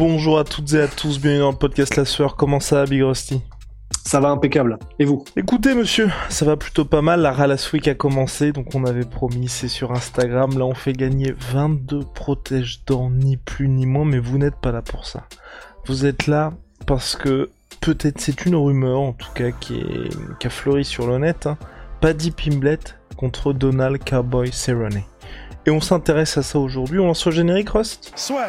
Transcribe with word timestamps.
Bonjour 0.00 0.38
à 0.38 0.44
toutes 0.44 0.72
et 0.72 0.80
à 0.80 0.88
tous, 0.88 1.20
bienvenue 1.20 1.40
dans 1.40 1.50
le 1.50 1.58
podcast 1.58 1.94
La 1.96 2.06
Sueur. 2.06 2.34
Comment 2.34 2.58
ça 2.58 2.76
va, 2.76 2.84
Big 2.86 3.02
Rusty? 3.02 3.42
Ça 4.02 4.18
va 4.18 4.30
impeccable. 4.30 4.78
Et 4.98 5.04
vous? 5.04 5.26
Écoutez, 5.36 5.74
monsieur, 5.74 6.08
ça 6.30 6.46
va 6.46 6.56
plutôt 6.56 6.86
pas 6.86 7.02
mal. 7.02 7.20
La 7.20 7.32
Ralass 7.32 7.70
Week 7.70 7.86
a 7.86 7.94
commencé, 7.94 8.52
donc 8.52 8.74
on 8.74 8.86
avait 8.86 9.04
promis, 9.04 9.48
c'est 9.48 9.68
sur 9.68 9.92
Instagram. 9.92 10.58
Là, 10.58 10.64
on 10.64 10.72
fait 10.72 10.94
gagner 10.94 11.34
22 11.52 12.00
protèges 12.14 12.82
dents, 12.86 13.10
ni 13.10 13.36
plus 13.36 13.68
ni 13.68 13.84
moins, 13.84 14.06
mais 14.06 14.20
vous 14.20 14.38
n'êtes 14.38 14.56
pas 14.56 14.72
là 14.72 14.80
pour 14.80 15.04
ça. 15.04 15.24
Vous 15.84 16.06
êtes 16.06 16.26
là 16.26 16.54
parce 16.86 17.14
que 17.14 17.50
peut-être 17.82 18.22
c'est 18.22 18.46
une 18.46 18.56
rumeur, 18.56 19.00
en 19.00 19.12
tout 19.12 19.30
cas, 19.34 19.50
qui, 19.50 19.80
est, 19.80 20.38
qui 20.38 20.46
a 20.46 20.50
fleuri 20.50 20.86
sur 20.86 21.08
le 21.08 21.18
net. 21.18 21.46
Hein. 21.46 21.58
Paddy 22.00 22.30
Pimblet 22.30 22.78
contre 23.18 23.52
Donald 23.52 24.02
Cowboy 24.02 24.50
Cerrone. 24.50 25.02
Et 25.66 25.70
on 25.70 25.82
s'intéresse 25.82 26.38
à 26.38 26.42
ça 26.42 26.58
aujourd'hui. 26.58 27.00
On 27.00 27.06
lance 27.06 27.26
le 27.26 27.32
générique, 27.32 27.68
Rust? 27.68 28.14
Soit. 28.16 28.46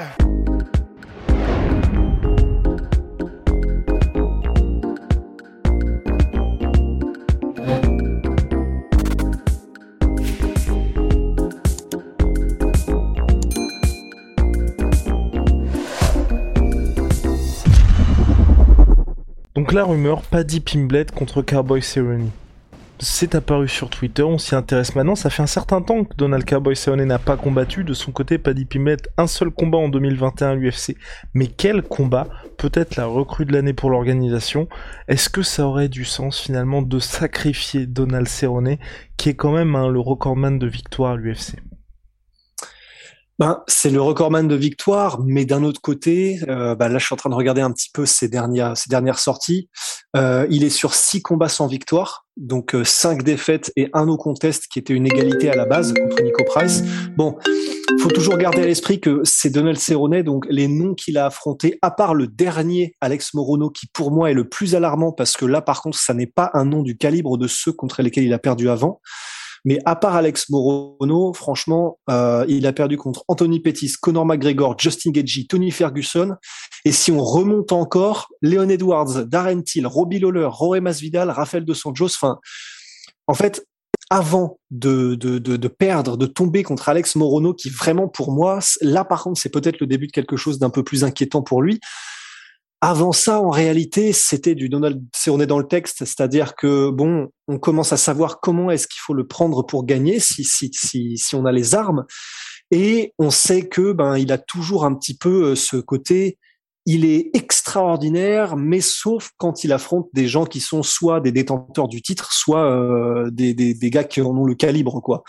Donc 19.71 19.77
la 19.77 19.85
rumeur, 19.85 20.21
Paddy 20.23 20.59
Pimblet 20.59 21.05
contre 21.15 21.41
Cowboy 21.41 21.81
Cerrone. 21.81 22.29
C'est 22.99 23.35
apparu 23.35 23.69
sur 23.69 23.89
Twitter, 23.89 24.21
on 24.21 24.37
s'y 24.37 24.53
intéresse 24.53 24.95
maintenant. 24.95 25.15
Ça 25.15 25.29
fait 25.29 25.43
un 25.43 25.47
certain 25.47 25.81
temps 25.81 26.03
que 26.03 26.13
Donald 26.17 26.43
Cowboy 26.43 26.75
Cerrone 26.75 27.05
n'a 27.05 27.19
pas 27.19 27.37
combattu. 27.37 27.85
De 27.85 27.93
son 27.93 28.11
côté, 28.11 28.37
Paddy 28.37 28.65
Pimblet, 28.65 28.97
un 29.15 29.27
seul 29.27 29.49
combat 29.49 29.77
en 29.77 29.87
2021 29.87 30.49
à 30.49 30.55
l'UFC. 30.55 30.97
Mais 31.33 31.47
quel 31.47 31.83
combat? 31.83 32.27
Peut-être 32.57 32.97
la 32.97 33.05
recrue 33.05 33.45
de 33.45 33.53
l'année 33.53 33.71
pour 33.71 33.89
l'organisation. 33.89 34.67
Est-ce 35.07 35.29
que 35.29 35.41
ça 35.41 35.65
aurait 35.65 35.87
du 35.87 36.03
sens 36.03 36.37
finalement 36.37 36.81
de 36.81 36.99
sacrifier 36.99 37.85
Donald 37.85 38.27
Cerrone, 38.27 38.75
qui 39.15 39.29
est 39.29 39.35
quand 39.35 39.53
même 39.53 39.77
hein, 39.77 39.87
le 39.87 40.01
recordman 40.01 40.59
de 40.59 40.67
victoire 40.67 41.13
à 41.13 41.15
l'UFC 41.15 41.55
ben, 43.41 43.63
c'est 43.65 43.89
le 43.89 43.99
recordman 43.99 44.47
de 44.47 44.53
victoire, 44.53 45.19
mais 45.25 45.45
d'un 45.45 45.63
autre 45.63 45.81
côté, 45.81 46.39
euh, 46.47 46.75
ben 46.75 46.89
là 46.89 46.99
je 46.99 47.05
suis 47.07 47.13
en 47.15 47.17
train 47.17 47.31
de 47.31 47.35
regarder 47.35 47.61
un 47.61 47.71
petit 47.71 47.89
peu 47.91 48.05
ses 48.05 48.27
dernières, 48.27 48.77
sorties. 49.17 49.67
Euh, 50.15 50.45
il 50.51 50.63
est 50.63 50.69
sur 50.69 50.93
six 50.93 51.23
combats 51.23 51.49
sans 51.49 51.65
victoire, 51.65 52.27
donc 52.37 52.75
euh, 52.75 52.83
cinq 52.83 53.23
défaites 53.23 53.71
et 53.75 53.89
un 53.93 54.05
no 54.05 54.15
contest 54.15 54.67
qui 54.71 54.77
était 54.77 54.93
une 54.93 55.07
égalité 55.07 55.49
à 55.49 55.55
la 55.55 55.65
base 55.65 55.91
contre 55.91 56.21
Nico 56.21 56.43
Price. 56.43 56.83
Bon, 57.17 57.35
faut 57.99 58.11
toujours 58.11 58.37
garder 58.37 58.61
à 58.61 58.65
l'esprit 58.67 58.99
que 58.99 59.21
c'est 59.23 59.49
Donald 59.49 59.79
Cerrone, 59.79 60.21
donc 60.21 60.45
les 60.47 60.67
noms 60.67 60.93
qu'il 60.93 61.17
a 61.17 61.25
affrontés, 61.25 61.79
à 61.81 61.89
part 61.89 62.13
le 62.13 62.27
dernier 62.27 62.93
Alex 63.01 63.33
Morono, 63.33 63.71
qui 63.71 63.87
pour 63.87 64.11
moi 64.11 64.29
est 64.29 64.35
le 64.35 64.47
plus 64.47 64.75
alarmant 64.75 65.13
parce 65.13 65.35
que 65.35 65.45
là 65.45 65.63
par 65.63 65.81
contre 65.81 65.97
ça 65.97 66.13
n'est 66.13 66.27
pas 66.27 66.51
un 66.53 66.65
nom 66.65 66.83
du 66.83 66.95
calibre 66.95 67.39
de 67.39 67.47
ceux 67.47 67.71
contre 67.71 68.03
lesquels 68.03 68.25
il 68.25 68.33
a 68.33 68.39
perdu 68.39 68.69
avant. 68.69 69.01
Mais 69.63 69.79
à 69.85 69.95
part 69.95 70.15
Alex 70.15 70.49
Morono, 70.49 71.33
franchement, 71.33 71.99
euh, 72.09 72.45
il 72.47 72.65
a 72.65 72.73
perdu 72.73 72.97
contre 72.97 73.23
Anthony 73.27 73.59
Pettis, 73.59 73.93
Conor 74.01 74.25
McGregor, 74.25 74.75
Justin 74.77 75.11
Gagey, 75.11 75.45
Tony 75.45 75.71
Ferguson. 75.71 76.35
Et 76.83 76.91
si 76.91 77.11
on 77.11 77.23
remonte 77.23 77.71
encore, 77.71 78.29
Leon 78.41 78.69
Edwards, 78.69 79.25
Darren 79.25 79.61
Till, 79.61 79.85
Robbie 79.85 80.19
Lawler, 80.19 80.49
Rory 80.49 80.81
Masvidal, 80.81 81.29
Rafael 81.29 81.63
Dos 81.63 81.87
Anjos. 81.87 82.15
Enfin, 82.15 82.39
en 83.27 83.33
fait, 83.33 83.63
avant 84.09 84.59
de, 84.71 85.15
de, 85.15 85.37
de, 85.37 85.55
de, 85.55 85.67
perdre, 85.67 86.17
de 86.17 86.25
tomber 86.25 86.63
contre 86.63 86.89
Alex 86.89 87.15
Morono, 87.15 87.53
qui 87.53 87.69
vraiment 87.69 88.09
pour 88.09 88.31
moi, 88.33 88.59
là 88.81 89.05
par 89.05 89.23
contre, 89.23 89.39
c'est 89.39 89.49
peut-être 89.49 89.79
le 89.79 89.87
début 89.87 90.07
de 90.07 90.11
quelque 90.11 90.35
chose 90.35 90.59
d'un 90.59 90.69
peu 90.69 90.83
plus 90.83 91.03
inquiétant 91.03 91.41
pour 91.41 91.61
lui. 91.61 91.79
Avant 92.83 93.11
ça, 93.11 93.39
en 93.39 93.51
réalité, 93.51 94.11
c'était 94.11 94.55
du 94.55 94.67
Donald 94.67 95.03
Cerrone 95.13 95.45
dans 95.45 95.59
le 95.59 95.67
texte, 95.67 95.99
c'est-à-dire 95.99 96.55
que 96.55 96.89
bon, 96.89 97.29
on 97.47 97.59
commence 97.59 97.93
à 97.93 97.97
savoir 97.97 98.39
comment 98.39 98.71
est-ce 98.71 98.87
qu'il 98.87 99.01
faut 99.01 99.13
le 99.13 99.27
prendre 99.27 99.61
pour 99.61 99.85
gagner, 99.85 100.19
si 100.19 100.43
si 100.43 100.71
si 100.73 101.15
si 101.15 101.35
on 101.35 101.45
a 101.45 101.51
les 101.51 101.75
armes, 101.75 102.05
et 102.71 103.13
on 103.19 103.29
sait 103.29 103.67
que 103.67 103.91
ben 103.91 104.17
il 104.17 104.31
a 104.31 104.39
toujours 104.39 104.83
un 104.83 104.95
petit 104.95 105.15
peu 105.15 105.51
euh, 105.51 105.55
ce 105.55 105.77
côté, 105.77 106.39
il 106.87 107.05
est 107.05 107.29
extraordinaire, 107.35 108.57
mais 108.57 108.81
sauf 108.81 109.29
quand 109.37 109.63
il 109.63 109.73
affronte 109.73 110.07
des 110.13 110.27
gens 110.27 110.45
qui 110.45 110.59
sont 110.59 110.81
soit 110.81 111.21
des 111.21 111.31
détenteurs 111.31 111.87
du 111.87 112.01
titre, 112.01 112.33
soit 112.33 112.65
euh, 112.65 113.29
des, 113.29 113.53
des 113.53 113.75
des 113.75 113.89
gars 113.91 114.05
qui 114.05 114.21
en 114.21 114.35
ont 114.35 114.45
le 114.45 114.55
calibre 114.55 115.01
quoi. 115.01 115.21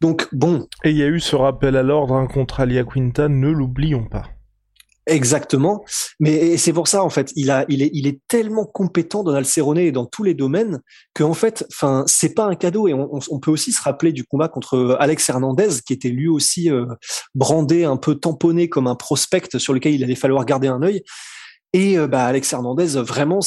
Donc 0.00 0.26
bon. 0.32 0.66
Et 0.82 0.90
il 0.90 0.96
y 0.96 1.04
a 1.04 1.06
eu 1.06 1.20
ce 1.20 1.36
rappel 1.36 1.76
à 1.76 1.84
l'ordre 1.84 2.14
hein, 2.14 2.26
contre 2.26 2.58
Alia 2.58 2.82
Quinta, 2.82 3.28
ne 3.28 3.48
l'oublions 3.48 4.06
pas. 4.08 4.24
Exactement, 5.10 5.84
mais 6.20 6.56
c'est 6.56 6.72
pour 6.72 6.86
ça 6.86 7.02
en 7.02 7.10
fait, 7.10 7.32
il 7.34 7.50
a, 7.50 7.64
il 7.68 7.82
est, 7.82 7.90
il 7.92 8.06
est 8.06 8.20
tellement 8.28 8.64
compétent 8.64 9.24
Donald 9.24 9.44
Cerrone 9.44 9.90
dans 9.90 10.06
tous 10.06 10.22
les 10.22 10.34
domaines 10.34 10.80
que 11.14 11.24
en 11.24 11.34
fait, 11.34 11.66
enfin, 11.72 12.04
c'est 12.06 12.32
pas 12.32 12.44
un 12.44 12.54
cadeau 12.54 12.86
et 12.86 12.94
on, 12.94 13.18
on, 13.28 13.40
peut 13.40 13.50
aussi 13.50 13.72
se 13.72 13.82
rappeler 13.82 14.12
du 14.12 14.22
combat 14.22 14.46
contre 14.46 14.96
Alex 15.00 15.28
Hernandez 15.28 15.80
qui 15.84 15.94
était 15.94 16.10
lui 16.10 16.28
aussi 16.28 16.70
euh, 16.70 16.86
brandé, 17.34 17.82
un 17.82 17.96
peu 17.96 18.14
tamponné 18.14 18.68
comme 18.68 18.86
un 18.86 18.94
prospect 18.94 19.58
sur 19.58 19.74
lequel 19.74 19.94
il 19.94 20.04
allait 20.04 20.14
falloir 20.14 20.44
garder 20.44 20.68
un 20.68 20.80
œil. 20.80 21.02
Et 21.72 21.98
euh, 21.98 22.06
bah, 22.06 22.26
Alex 22.26 22.52
Hernandez, 22.52 23.00
vraiment, 23.00 23.40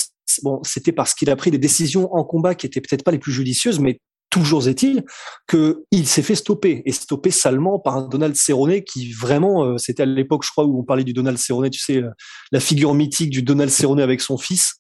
bon, 0.43 0.59
c'était 0.63 0.91
parce 0.91 1.13
qu'il 1.13 1.29
a 1.29 1.37
pris 1.37 1.49
des 1.49 1.57
décisions 1.57 2.13
en 2.13 2.25
combat 2.25 2.55
qui 2.55 2.65
étaient 2.65 2.81
peut-être 2.81 3.03
pas 3.03 3.11
les 3.11 3.19
plus 3.19 3.31
judicieuses, 3.31 3.79
mais 3.79 3.99
Toujours 4.33 4.67
est-il 4.67 5.03
qu'il 5.47 6.07
s'est 6.07 6.23
fait 6.23 6.33
stopper 6.33 6.81
et 6.87 6.91
stopper 6.91 7.29
salement 7.29 7.77
par 7.77 8.09
Donald 8.09 8.35
Cerrone 8.35 8.81
qui 8.81 9.11
vraiment, 9.11 9.63
euh, 9.63 9.77
c'était 9.77 10.01
à 10.01 10.05
l'époque, 10.07 10.43
je 10.43 10.49
crois, 10.49 10.65
où 10.65 10.79
on 10.79 10.83
parlait 10.83 11.03
du 11.03 11.13
Donald 11.13 11.37
Cerrone, 11.37 11.69
tu 11.69 11.79
sais, 11.79 11.97
euh, 11.97 12.09
la 12.51 12.59
figure 12.59 12.95
mythique 12.95 13.29
du 13.29 13.43
Donald 13.43 13.69
Cerrone 13.69 13.99
avec 13.99 14.21
son 14.21 14.39
fils, 14.39 14.73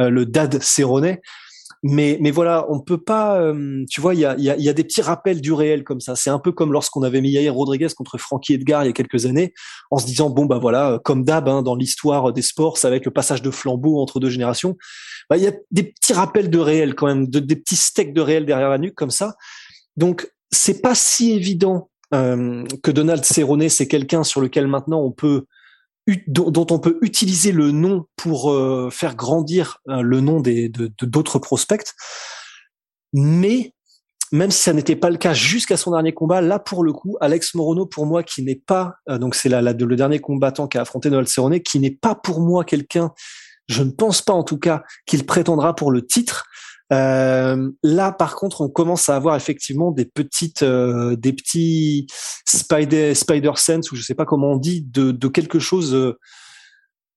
euh, 0.00 0.10
le 0.10 0.26
Dad 0.26 0.60
Cerrone. 0.60 1.18
Mais, 1.82 2.18
mais 2.20 2.30
voilà, 2.30 2.66
on 2.68 2.80
peut 2.80 3.00
pas. 3.00 3.40
Euh, 3.40 3.84
tu 3.90 4.00
vois, 4.00 4.14
il 4.14 4.20
y 4.20 4.24
a, 4.24 4.36
y, 4.38 4.50
a, 4.50 4.56
y 4.56 4.68
a, 4.68 4.72
des 4.72 4.84
petits 4.84 5.02
rappels 5.02 5.40
du 5.40 5.52
réel 5.52 5.84
comme 5.84 6.00
ça. 6.00 6.16
C'est 6.16 6.30
un 6.30 6.38
peu 6.38 6.52
comme 6.52 6.72
lorsqu'on 6.72 7.02
avait 7.02 7.20
mis 7.20 7.30
Yair 7.30 7.54
Rodriguez 7.54 7.88
contre 7.96 8.18
Frankie 8.18 8.54
Edgar 8.54 8.84
il 8.84 8.86
y 8.86 8.90
a 8.90 8.92
quelques 8.92 9.26
années, 9.26 9.54
en 9.90 9.98
se 9.98 10.06
disant 10.06 10.30
bon 10.30 10.46
bah 10.46 10.58
voilà, 10.58 11.00
comme 11.04 11.24
d'hab 11.24 11.48
hein, 11.48 11.62
dans 11.62 11.74
l'histoire 11.74 12.32
des 12.32 12.42
sports, 12.42 12.78
ça 12.78 12.90
va 12.90 12.96
le 13.04 13.10
passage 13.10 13.42
de 13.42 13.50
flambeau 13.50 14.00
entre 14.00 14.20
deux 14.20 14.30
générations. 14.30 14.76
Bah, 15.28 15.36
il 15.36 15.42
y 15.42 15.46
a 15.46 15.52
des 15.70 15.82
petits 15.84 16.12
rappels 16.12 16.50
de 16.50 16.58
réel 16.58 16.94
quand 16.94 17.06
même, 17.06 17.28
de, 17.28 17.40
des 17.40 17.56
petits 17.56 17.76
steaks 17.76 18.12
de 18.12 18.20
réel 18.20 18.46
derrière 18.46 18.70
la 18.70 18.78
nuque 18.78 18.94
comme 18.94 19.10
ça. 19.10 19.34
Donc 19.96 20.30
c'est 20.50 20.80
pas 20.80 20.94
si 20.94 21.32
évident 21.32 21.90
euh, 22.14 22.64
que 22.82 22.90
Donald 22.90 23.24
Cerrone 23.24 23.68
c'est 23.68 23.88
quelqu'un 23.88 24.22
sur 24.22 24.40
lequel 24.40 24.66
maintenant 24.66 25.00
on 25.00 25.10
peut 25.10 25.46
dont 26.28 26.66
on 26.70 26.78
peut 26.78 26.98
utiliser 27.02 27.52
le 27.52 27.72
nom 27.72 28.06
pour 28.16 28.52
euh, 28.52 28.90
faire 28.90 29.16
grandir 29.16 29.78
euh, 29.88 30.02
le 30.02 30.20
nom 30.20 30.40
de, 30.40 30.70
d'autres 31.02 31.38
prospects. 31.38 31.94
Mais 33.12 33.74
même 34.32 34.50
si 34.50 34.62
ça 34.62 34.72
n'était 34.72 34.96
pas 34.96 35.10
le 35.10 35.16
cas 35.16 35.34
jusqu'à 35.34 35.76
son 35.76 35.92
dernier 35.92 36.12
combat, 36.12 36.40
là 36.40 36.58
pour 36.58 36.84
le 36.84 36.92
coup, 36.92 37.16
Alex 37.20 37.54
Morono 37.54 37.86
pour 37.86 38.06
moi 38.06 38.22
qui 38.22 38.42
n'est 38.42 38.62
pas 38.66 38.94
euh, 39.08 39.18
donc 39.18 39.34
c'est 39.34 39.48
la, 39.48 39.60
le 39.62 39.96
dernier 39.96 40.20
combattant 40.20 40.68
qui 40.68 40.78
a 40.78 40.82
affronté 40.82 41.10
Noël 41.10 41.26
Cerrone, 41.26 41.60
qui 41.60 41.80
n'est 41.80 41.96
pas 41.96 42.14
pour 42.14 42.40
moi 42.40 42.64
quelqu'un, 42.64 43.12
je 43.68 43.82
ne 43.82 43.90
pense 43.90 44.22
pas 44.22 44.32
en 44.32 44.44
tout 44.44 44.58
cas 44.58 44.82
qu'il 45.06 45.26
prétendra 45.26 45.74
pour 45.74 45.90
le 45.90 46.06
titre. 46.06 46.46
Euh, 46.92 47.70
là, 47.82 48.12
par 48.12 48.36
contre, 48.36 48.60
on 48.60 48.68
commence 48.68 49.08
à 49.08 49.16
avoir 49.16 49.36
effectivement 49.36 49.90
des 49.90 50.04
petites, 50.04 50.62
euh, 50.62 51.16
des 51.16 51.32
petits 51.32 52.06
spider, 52.46 53.14
spider 53.14 53.52
sense 53.56 53.90
ou 53.90 53.96
je 53.96 54.02
sais 54.02 54.14
pas 54.14 54.24
comment 54.24 54.52
on 54.52 54.56
dit, 54.56 54.82
de, 54.82 55.10
de 55.10 55.28
quelque 55.28 55.58
chose 55.58 55.94
euh, 55.94 56.18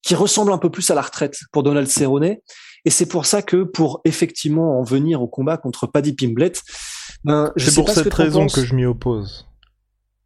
qui 0.01 0.15
ressemble 0.15 0.51
un 0.51 0.57
peu 0.57 0.69
plus 0.69 0.89
à 0.89 0.95
la 0.95 1.01
retraite 1.01 1.37
pour 1.51 1.63
Donald 1.63 1.87
Cerrone. 1.87 2.37
Et 2.85 2.89
c'est 2.89 3.05
pour 3.05 3.25
ça 3.25 3.41
que 3.41 3.63
pour 3.63 4.01
effectivement 4.05 4.79
en 4.79 4.83
venir 4.83 5.21
au 5.21 5.27
combat 5.27 5.57
contre 5.57 5.85
Paddy 5.85 6.13
Pimblet, 6.13 6.53
ben, 7.23 7.51
c'est 7.57 7.75
pour 7.75 7.89
cette 7.89 8.13
raison 8.13 8.47
que 8.47 8.63
je 8.63 8.73
m'y 8.73 8.85
oppose. 8.85 9.47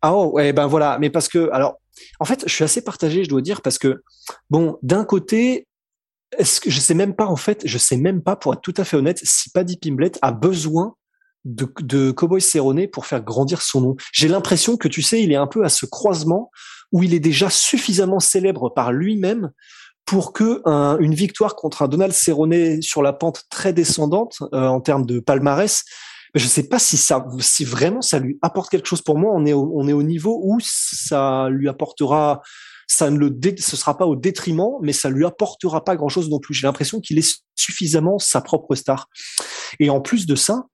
Ah 0.01 0.13
oh, 0.13 0.31
ouais, 0.34 0.54
ben 0.54 0.68
voilà, 0.68 0.98
mais 1.00 1.10
parce 1.10 1.28
que 1.28 1.50
alors, 1.51 1.78
en 2.19 2.25
fait, 2.25 2.44
je 2.45 2.54
suis 2.54 2.63
assez 2.63 2.84
partagé, 2.84 3.24
je 3.24 3.30
dois 3.30 3.42
dire, 3.42 3.62
parce 3.62 3.78
que 3.78 4.04
bon, 4.50 4.78
d'un 4.84 5.06
côté, 5.06 5.68
est-ce 6.38 6.62
que 6.62 6.69
je 6.69 6.80
sais 6.80 6.94
même 6.94 7.15
pas 7.15 7.25
en 7.25 7.35
fait, 7.35 7.62
je 7.65 7.77
sais 7.77 7.97
même 7.97 8.21
pas 8.21 8.35
pour 8.35 8.53
être 8.53 8.62
tout 8.62 8.74
à 8.77 8.83
fait 8.83 8.97
honnête 8.97 9.19
si 9.24 9.50
Paddy 9.50 9.77
Pimblet 9.77 10.12
a 10.21 10.31
besoin 10.31 10.95
de, 11.45 11.71
de 11.81 12.12
Cowboy 12.12 12.41
Cerrone 12.41 12.88
pour 12.88 13.06
faire 13.06 13.21
grandir 13.21 13.62
son 13.62 13.81
nom. 13.81 13.95
J'ai 14.13 14.27
l'impression 14.27 14.77
que 14.77 14.88
tu 14.88 15.01
sais, 15.01 15.21
il 15.21 15.31
est 15.31 15.38
un 15.38 15.47
peu 15.47 15.63
à 15.65 15.69
ce 15.69 15.85
croisement 15.85 16.51
où 16.91 17.03
il 17.03 17.13
est 17.13 17.19
déjà 17.19 17.50
suffisamment 17.50 18.19
célèbre 18.19 18.69
par 18.69 18.91
lui-même 18.91 19.51
pour 20.06 20.33
que 20.33 20.62
une 21.01 21.13
victoire 21.13 21.56
contre 21.56 21.81
un 21.81 21.88
Donald 21.88 22.13
Cerrone 22.13 22.81
sur 22.81 23.01
la 23.01 23.13
pente 23.13 23.44
très 23.50 23.74
descendante 23.74 24.38
euh, 24.53 24.68
en 24.68 24.81
termes 24.81 25.06
de 25.06 25.19
palmarès, 25.19 25.83
je 26.35 26.45
sais 26.45 26.68
pas 26.68 26.80
si 26.80 26.97
ça, 26.97 27.25
si 27.39 27.63
vraiment 27.63 28.01
ça 28.01 28.19
lui 28.19 28.38
apporte 28.41 28.69
quelque 28.69 28.88
chose. 28.88 29.01
Pour 29.01 29.18
moi, 29.18 29.31
on 29.33 29.45
est 29.45 29.53
au, 29.53 29.71
on 29.75 29.88
est 29.88 29.94
au 29.94 30.03
niveau 30.03 30.41
où 30.44 30.57
ça 30.62 31.47
lui 31.50 31.69
apportera, 31.69 32.41
ça 32.88 33.09
ne 33.09 33.18
le, 33.18 33.39
ce 33.57 33.75
sera 33.75 33.97
pas 33.97 34.06
au 34.06 34.15
détriment, 34.15 34.80
mais 34.81 34.94
ça 34.94 35.09
lui 35.09 35.25
apportera 35.25 35.83
pas 35.83 35.95
grand 35.95 36.09
chose 36.09 36.30
non 36.30 36.39
plus. 36.39 36.53
J'ai 36.53 36.68
l'impression 36.68 37.00
qu'il 37.00 37.18
est 37.18 37.44
suffisamment 37.56 38.19
sa 38.19 38.41
propre 38.41 38.75
star. 38.75 39.09
Et 39.80 39.89
en 39.89 40.01
plus 40.01 40.25
de 40.25 40.35
ça, 40.35 40.65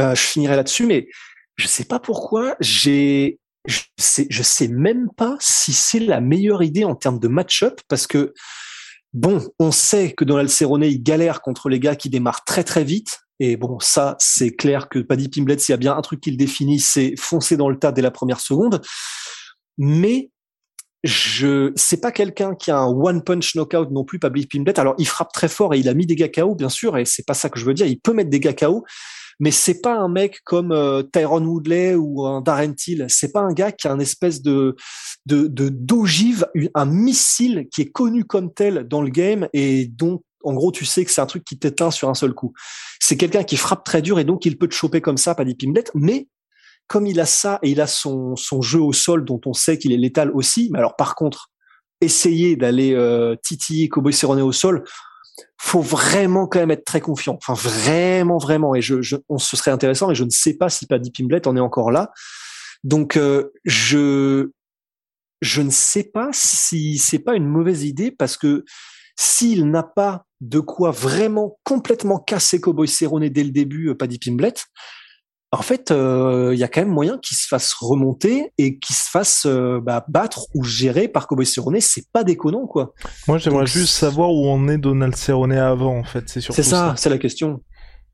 euh, 0.00 0.14
je 0.14 0.20
finirai 0.20 0.56
là-dessus, 0.56 0.86
mais 0.86 1.08
je 1.56 1.66
sais 1.66 1.84
pas 1.84 2.00
pourquoi 2.00 2.56
j'ai 2.60 3.38
je 3.66 3.80
sais, 3.96 4.26
je 4.28 4.42
sais 4.42 4.68
même 4.68 5.08
pas 5.16 5.36
si 5.40 5.72
c'est 5.72 6.00
la 6.00 6.20
meilleure 6.20 6.62
idée 6.62 6.84
en 6.84 6.94
termes 6.94 7.18
de 7.18 7.28
match-up 7.28 7.80
parce 7.88 8.06
que 8.06 8.34
bon, 9.14 9.40
on 9.58 9.72
sait 9.72 10.12
que 10.12 10.24
Donald 10.24 10.50
Cerrone 10.50 10.84
il 10.84 11.02
galère 11.02 11.40
contre 11.40 11.70
les 11.70 11.80
gars 11.80 11.96
qui 11.96 12.10
démarrent 12.10 12.44
très 12.44 12.62
très 12.62 12.84
vite 12.84 13.20
et 13.40 13.56
bon, 13.56 13.78
ça 13.80 14.16
c'est 14.18 14.54
clair 14.54 14.88
que 14.88 14.98
Paddy 14.98 15.28
Pimblett 15.28 15.60
s'il 15.60 15.72
y 15.72 15.74
a 15.74 15.78
bien 15.78 15.96
un 15.96 16.02
truc 16.02 16.20
qu'il 16.20 16.36
définit, 16.36 16.78
c'est 16.78 17.14
foncer 17.18 17.56
dans 17.56 17.68
le 17.68 17.78
tas 17.78 17.92
dès 17.92 18.02
la 18.02 18.10
première 18.10 18.40
seconde. 18.40 18.82
Mais 19.78 20.30
je 21.04 21.70
c'est 21.76 22.00
pas 22.00 22.10
quelqu'un 22.10 22.54
qui 22.54 22.70
a 22.70 22.78
un 22.78 22.86
one 22.86 23.22
punch 23.22 23.54
knockout 23.54 23.90
non 23.90 24.04
plus 24.04 24.18
Paddy 24.18 24.46
Pimblett. 24.46 24.78
Alors 24.78 24.94
il 24.98 25.06
frappe 25.06 25.32
très 25.32 25.48
fort 25.48 25.74
et 25.74 25.78
il 25.78 25.88
a 25.88 25.94
mis 25.94 26.06
des 26.06 26.16
gars 26.16 26.28
KO 26.28 26.54
bien 26.54 26.70
sûr 26.70 26.96
et 26.96 27.04
c'est 27.04 27.26
pas 27.26 27.34
ça 27.34 27.50
que 27.50 27.60
je 27.60 27.64
veux 27.64 27.74
dire, 27.74 27.86
il 27.86 28.00
peut 28.00 28.12
mettre 28.12 28.30
des 28.30 28.40
gars 28.40 28.54
KO 28.54 28.84
mais 29.40 29.50
c'est 29.50 29.80
pas 29.80 29.96
un 29.96 30.08
mec 30.08 30.40
comme 30.44 30.72
euh, 30.72 31.02
Tyrone 31.02 31.46
Woodley 31.46 31.94
ou 31.94 32.24
un 32.24 32.40
Darren 32.40 32.72
Till. 32.72 33.06
C'est 33.08 33.32
pas 33.32 33.40
un 33.40 33.52
gars 33.52 33.72
qui 33.72 33.88
a 33.88 33.92
un 33.92 33.98
espèce 33.98 34.42
de 34.42 34.76
de 35.26 35.48
d'ogive, 35.48 36.46
un 36.74 36.84
missile 36.84 37.66
qui 37.72 37.82
est 37.82 37.90
connu 37.90 38.24
comme 38.24 38.52
tel 38.52 38.86
dans 38.86 39.02
le 39.02 39.10
game 39.10 39.48
et 39.52 39.86
dont 39.86 40.22
en 40.44 40.52
gros, 40.52 40.70
tu 40.70 40.84
sais 40.84 41.04
que 41.04 41.10
c'est 41.10 41.22
un 41.22 41.26
truc 41.26 41.42
qui 41.42 41.58
t'éteint 41.58 41.90
sur 41.90 42.08
un 42.08 42.14
seul 42.14 42.34
coup. 42.34 42.52
C'est 43.00 43.16
quelqu'un 43.16 43.44
qui 43.44 43.56
frappe 43.56 43.84
très 43.84 44.02
dur 44.02 44.18
et 44.18 44.24
donc 44.24 44.44
il 44.44 44.58
peut 44.58 44.68
te 44.68 44.74
choper 44.74 45.00
comme 45.00 45.16
ça, 45.16 45.34
pas 45.34 45.44
des 45.44 45.54
pimblettes, 45.54 45.90
mais 45.94 46.28
comme 46.86 47.06
il 47.06 47.20
a 47.20 47.26
ça 47.26 47.58
et 47.62 47.70
il 47.70 47.80
a 47.80 47.86
son, 47.86 48.36
son 48.36 48.60
jeu 48.62 48.80
au 48.80 48.92
sol 48.92 49.24
dont 49.24 49.40
on 49.46 49.52
sait 49.52 49.78
qu'il 49.78 49.92
est 49.92 49.96
létal 49.96 50.30
aussi, 50.32 50.68
mais 50.72 50.78
alors 50.78 50.96
par 50.96 51.14
contre, 51.14 51.50
essayer 52.00 52.56
d'aller 52.56 52.92
euh, 52.94 53.36
titiller 53.42 53.88
Cowboy 53.88 54.12
Cerrone 54.12 54.40
au 54.42 54.52
sol, 54.52 54.84
faut 55.58 55.80
vraiment 55.80 56.46
quand 56.46 56.58
même 56.60 56.70
être 56.70 56.84
très 56.84 57.00
confiant. 57.00 57.38
Enfin, 57.40 57.54
vraiment, 57.54 58.38
vraiment. 58.38 58.74
Et 58.74 58.82
je, 58.82 59.02
je 59.02 59.16
on, 59.28 59.38
ce 59.38 59.56
serait 59.56 59.70
intéressant. 59.70 60.10
Et 60.10 60.14
je 60.14 60.24
ne 60.24 60.30
sais 60.30 60.54
pas 60.54 60.68
si 60.68 60.86
Paddy 60.86 61.10
Pimblett 61.10 61.46
en 61.46 61.56
est 61.56 61.60
encore 61.60 61.90
là. 61.90 62.12
Donc, 62.84 63.16
euh, 63.16 63.52
je, 63.64 64.50
je 65.40 65.62
ne 65.62 65.70
sais 65.70 66.04
pas 66.04 66.28
si 66.32 66.98
c'est 66.98 67.18
pas 67.18 67.34
une 67.34 67.46
mauvaise 67.46 67.84
idée 67.84 68.10
parce 68.10 68.36
que 68.36 68.64
s'il 69.16 69.70
n'a 69.70 69.82
pas 69.82 70.26
de 70.40 70.60
quoi 70.60 70.90
vraiment 70.90 71.58
complètement 71.64 72.18
casser 72.18 72.60
Cowboy 72.60 72.88
Cerrone 72.88 73.28
dès 73.28 73.44
le 73.44 73.50
début, 73.50 73.88
euh, 73.88 73.94
Paddy 73.94 74.18
Pimblett, 74.18 74.66
en 75.58 75.62
fait, 75.62 75.90
euh, 75.90 76.50
il 76.52 76.58
y 76.58 76.64
a 76.64 76.68
quand 76.68 76.80
même 76.80 76.90
moyen 76.90 77.18
qu'il 77.18 77.36
se 77.36 77.46
fasse 77.46 77.74
remonter 77.74 78.52
et 78.58 78.78
qu'il 78.78 78.94
se 78.94 79.08
fasse 79.10 79.44
euh, 79.46 79.80
bah, 79.80 80.04
battre 80.08 80.46
ou 80.54 80.64
gérer 80.64 81.08
par 81.08 81.26
Cowboy 81.26 81.46
Cerrone. 81.46 81.80
C'est 81.80 82.10
pas 82.12 82.24
déconnant, 82.24 82.66
quoi. 82.66 82.94
Moi, 83.28 83.38
j'aimerais 83.38 83.66
juste 83.66 83.94
savoir 83.94 84.32
où 84.32 84.48
en 84.48 84.68
est 84.68 84.78
Donald 84.78 85.14
Cerrone 85.16 85.52
avant, 85.52 85.98
en 85.98 86.04
fait. 86.04 86.24
C'est 86.28 86.40
surtout 86.40 86.62
ça. 86.62 86.70
ça. 86.70 86.94
C'est 86.96 87.10
la 87.10 87.18
question. 87.18 87.60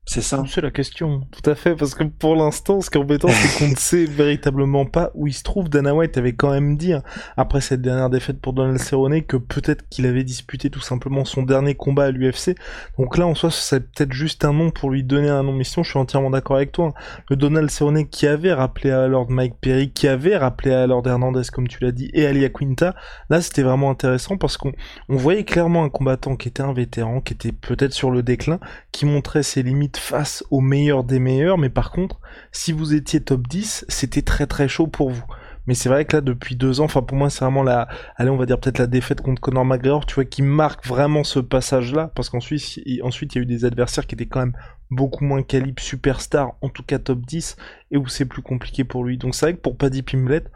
C'est 0.05 0.21
ça. 0.21 0.43
C'est 0.47 0.61
la 0.61 0.71
question, 0.71 1.27
tout 1.31 1.47
à 1.47 1.53
fait, 1.53 1.75
parce 1.75 1.93
que 1.93 2.03
pour 2.03 2.35
l'instant, 2.35 2.81
ce 2.81 2.89
qui 2.89 2.97
est 2.97 3.01
embêtant, 3.01 3.27
c'est 3.27 3.59
qu'on 3.59 3.69
ne 3.69 3.75
sait 3.77 4.05
véritablement 4.05 4.85
pas 4.85 5.11
où 5.13 5.27
il 5.27 5.33
se 5.33 5.43
trouve. 5.43 5.69
Dana 5.69 5.93
White 5.93 6.17
avait 6.17 6.33
quand 6.33 6.49
même 6.49 6.75
dit, 6.75 6.93
hein, 6.93 7.03
après 7.37 7.61
cette 7.61 7.83
dernière 7.83 8.09
défaite 8.09 8.41
pour 8.41 8.53
Donald 8.53 8.79
Cerrone, 8.79 9.21
que 9.21 9.37
peut-être 9.37 9.87
qu'il 9.89 10.07
avait 10.07 10.23
disputé 10.23 10.71
tout 10.71 10.81
simplement 10.81 11.23
son 11.23 11.43
dernier 11.43 11.75
combat 11.75 12.05
à 12.05 12.11
l'UFC. 12.11 12.55
Donc 12.97 13.15
là, 13.17 13.27
en 13.27 13.35
soi, 13.35 13.51
ce 13.51 13.61
serait 13.61 13.79
peut-être 13.79 14.11
juste 14.11 14.43
un 14.43 14.53
nom 14.53 14.71
pour 14.71 14.89
lui 14.89 15.03
donner 15.03 15.29
un 15.29 15.43
nom 15.43 15.53
mission. 15.53 15.83
Je 15.83 15.91
suis 15.91 15.99
entièrement 15.99 16.31
d'accord 16.31 16.55
avec 16.55 16.71
toi. 16.71 16.87
Hein. 16.87 16.93
Le 17.29 17.35
Donald 17.35 17.69
Cerrone 17.69 18.07
qui 18.09 18.25
avait 18.25 18.53
rappelé 18.53 18.89
à 18.89 19.07
Lord 19.07 19.29
Mike 19.29 19.55
Perry, 19.61 19.91
qui 19.91 20.07
avait 20.07 20.35
rappelé 20.35 20.71
à 20.71 20.87
Lord 20.87 21.07
Hernandez, 21.07 21.43
comme 21.53 21.67
tu 21.67 21.77
l'as 21.83 21.91
dit, 21.91 22.09
et 22.13 22.25
Alia 22.25 22.49
Quinta, 22.49 22.95
là, 23.29 23.39
c'était 23.39 23.61
vraiment 23.61 23.91
intéressant 23.91 24.35
parce 24.35 24.57
qu'on 24.57 24.73
on 25.09 25.15
voyait 25.15 25.45
clairement 25.45 25.83
un 25.83 25.89
combattant 25.89 26.35
qui 26.35 26.47
était 26.47 26.63
un 26.63 26.73
vétéran, 26.73 27.21
qui 27.21 27.33
était 27.33 27.51
peut-être 27.51 27.93
sur 27.93 28.09
le 28.09 28.23
déclin, 28.23 28.59
qui 28.91 29.05
montrait 29.05 29.43
ses 29.43 29.61
limites 29.61 29.90
face 29.97 30.43
aux 30.51 30.61
meilleurs 30.61 31.03
des 31.03 31.19
meilleurs, 31.19 31.57
mais 31.57 31.69
par 31.69 31.91
contre, 31.91 32.19
si 32.51 32.71
vous 32.71 32.93
étiez 32.93 33.21
top 33.21 33.47
10, 33.47 33.85
c'était 33.87 34.21
très 34.21 34.47
très 34.47 34.67
chaud 34.67 34.87
pour 34.87 35.09
vous. 35.09 35.23
Mais 35.67 35.75
c'est 35.75 35.89
vrai 35.89 36.05
que 36.05 36.17
là, 36.17 36.21
depuis 36.21 36.55
deux 36.55 36.81
ans, 36.81 36.85
enfin 36.85 37.01
pour 37.01 37.17
moi, 37.17 37.29
c'est 37.29 37.45
vraiment 37.45 37.63
la, 37.63 37.87
allez, 38.15 38.29
on 38.29 38.37
va 38.37 38.45
dire 38.45 38.59
peut-être 38.59 38.79
la 38.79 38.87
défaite 38.87 39.21
contre 39.21 39.41
Conor 39.41 39.63
McGregor, 39.63 40.05
tu 40.05 40.15
vois, 40.15 40.25
qui 40.25 40.41
marque 40.41 40.87
vraiment 40.87 41.23
ce 41.23 41.39
passage-là, 41.39 42.11
parce 42.15 42.29
qu'ensuite, 42.29 42.81
ensuite, 43.03 43.35
il 43.35 43.37
y 43.37 43.39
a 43.39 43.43
eu 43.43 43.45
des 43.45 43.65
adversaires 43.65 44.07
qui 44.07 44.15
étaient 44.15 44.25
quand 44.25 44.39
même 44.39 44.57
beaucoup 44.89 45.23
moins 45.23 45.43
calibre 45.43 45.81
superstar, 45.81 46.53
en 46.61 46.69
tout 46.69 46.83
cas 46.83 46.99
top 46.99 47.25
10, 47.25 47.57
et 47.91 47.97
où 47.97 48.07
c'est 48.07 48.25
plus 48.25 48.41
compliqué 48.41 48.83
pour 48.83 49.03
lui. 49.03 49.17
Donc 49.17 49.35
c'est 49.35 49.45
vrai 49.45 49.53
que 49.53 49.61
pour 49.61 49.77
Paddy 49.77 50.01
Pimblett, 50.01 50.51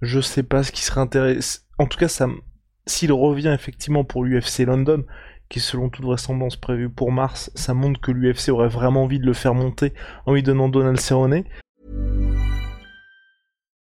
je 0.00 0.20
sais 0.20 0.42
pas 0.42 0.62
ce 0.62 0.72
qui 0.72 0.82
serait 0.82 1.00
intéressant. 1.00 1.60
En 1.78 1.86
tout 1.86 1.98
cas, 1.98 2.08
ça, 2.08 2.26
s'il 2.86 3.12
revient 3.12 3.52
effectivement 3.54 4.04
pour 4.04 4.24
l'UFC 4.24 4.60
London, 4.60 5.04
qui 5.48 5.60
selon 5.60 5.88
toute 5.88 6.04
vraisemblance 6.04 6.56
prévu 6.56 6.88
pour 6.88 7.12
mars, 7.12 7.50
ça 7.54 7.74
montre 7.74 8.00
que 8.00 8.10
l'UFC 8.10 8.48
aurait 8.50 8.68
vraiment 8.68 9.04
envie 9.04 9.18
de 9.18 9.26
le 9.26 9.34
faire 9.34 9.54
monter 9.54 9.92
en 10.24 10.32
lui 10.32 10.42
donnant 10.42 10.68
Donald 10.68 11.00
Cerrone. 11.00 11.44